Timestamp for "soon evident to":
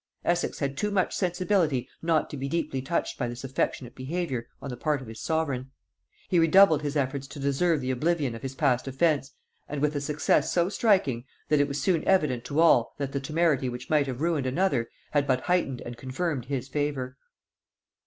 11.79-12.59